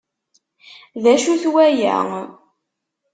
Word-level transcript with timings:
D 1.03 1.05
acu-t 1.13 1.43
waya? 1.53 1.95